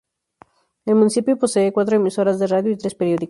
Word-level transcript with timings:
El 0.85 0.95
municipio 0.95 1.37
posee 1.37 1.71
cuatro 1.71 1.95
emisoras 1.95 2.39
de 2.39 2.47
radio 2.47 2.71
y 2.71 2.75
tres 2.75 2.95
periódicos. 2.95 3.19